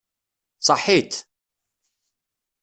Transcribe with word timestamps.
Ṣaḥit! 0.67 1.13